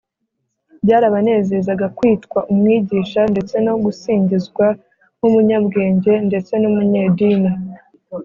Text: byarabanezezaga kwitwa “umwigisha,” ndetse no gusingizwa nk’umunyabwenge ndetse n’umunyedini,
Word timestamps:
byarabanezezaga 0.83 1.87
kwitwa 1.97 2.39
“umwigisha,” 2.51 3.21
ndetse 3.33 3.55
no 3.65 3.73
gusingizwa 3.83 4.65
nk’umunyabwenge 5.17 6.13
ndetse 6.27 6.53
n’umunyedini, 6.61 7.51